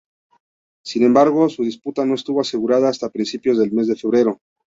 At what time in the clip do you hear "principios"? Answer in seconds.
3.11-3.59